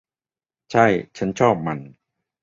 [0.71, 0.85] ใช่
[1.17, 1.79] ฉันชอบมัน